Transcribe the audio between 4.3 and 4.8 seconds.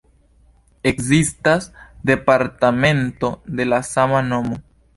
nomo.